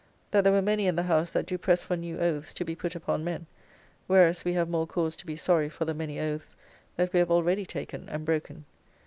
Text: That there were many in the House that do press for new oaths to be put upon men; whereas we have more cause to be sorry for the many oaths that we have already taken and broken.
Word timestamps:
That 0.31 0.43
there 0.43 0.53
were 0.53 0.63
many 0.63 0.87
in 0.87 0.95
the 0.95 1.03
House 1.03 1.29
that 1.29 1.45
do 1.45 1.59
press 1.59 1.83
for 1.83 1.95
new 1.95 2.17
oaths 2.17 2.53
to 2.53 2.65
be 2.65 2.73
put 2.73 2.95
upon 2.95 3.23
men; 3.23 3.45
whereas 4.07 4.43
we 4.43 4.53
have 4.53 4.67
more 4.67 4.87
cause 4.87 5.15
to 5.17 5.27
be 5.27 5.35
sorry 5.35 5.69
for 5.69 5.85
the 5.85 5.93
many 5.93 6.19
oaths 6.19 6.55
that 6.95 7.13
we 7.13 7.19
have 7.19 7.29
already 7.29 7.67
taken 7.67 8.09
and 8.09 8.25
broken. 8.25 8.65